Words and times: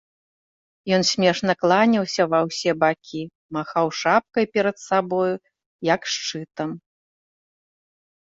Ён 0.95 1.01
смешна 1.09 1.53
кланяўся 1.63 2.23
ва 2.31 2.39
ўсе 2.47 2.71
бакі, 2.83 3.21
махаў 3.59 3.87
шапкай 4.01 4.45
перад 4.57 4.77
сабою, 4.87 5.29
як 5.93 6.01
шчытам. 6.17 6.69